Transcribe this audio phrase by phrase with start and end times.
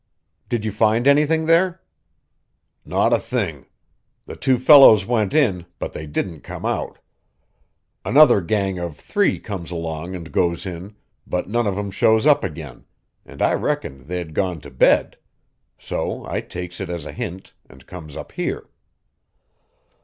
[0.49, 1.79] "Did you find anything there?"
[2.83, 3.67] "Not a thing.
[4.25, 6.97] The two fellows went in, but they didn't come out.
[8.03, 10.95] Another gang of three comes along and goes in,
[11.27, 12.85] but none of 'em shows up again,
[13.27, 15.17] and I reckoned they'd gone to bed;
[15.77, 18.67] so I takes it as a hint and comes up here."